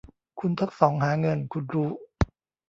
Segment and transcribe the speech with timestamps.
[0.39, 1.89] คุณทั้งสองหาเงิน คุณรู้